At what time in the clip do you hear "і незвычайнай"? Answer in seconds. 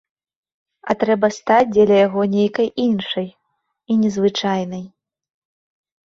3.33-4.81